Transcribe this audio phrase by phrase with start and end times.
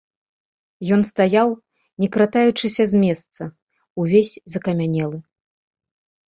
[0.95, 1.49] Ён стаяў,
[2.03, 3.41] не кратаючыся з месца,
[4.05, 5.19] увесь закамянелы.